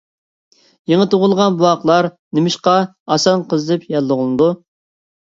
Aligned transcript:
يېڭى 0.91 1.07
تۇغۇلغان 1.11 1.59
بوۋاقلار 1.59 2.09
نېمىشقا 2.39 2.77
ئاسان 2.83 3.49
قىزىپ 3.55 3.89
ياللۇغلىنىدۇ؟ 3.97 4.53